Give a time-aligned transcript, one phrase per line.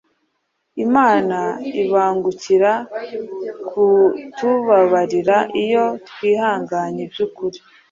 [0.85, 1.37] Imana
[1.83, 2.71] ibangukira
[3.69, 7.57] kutubabarira iyo twihanganye by’ukuri,